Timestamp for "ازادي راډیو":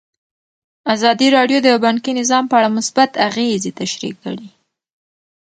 0.93-1.57